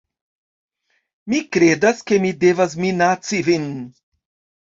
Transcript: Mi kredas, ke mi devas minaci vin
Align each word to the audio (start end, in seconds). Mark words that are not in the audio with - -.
Mi 1.33 1.41
kredas, 1.55 2.01
ke 2.11 2.17
mi 2.23 2.31
devas 2.45 2.73
minaci 2.87 3.43
vin 3.51 3.69